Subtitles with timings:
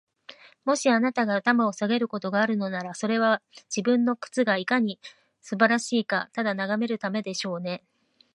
[0.65, 4.99] もし、あなたが頭を下げることがあるのなら、それは、自分の靴がいかに
[5.41, 7.83] 素晴らしいかをただ眺めるためでしょうね。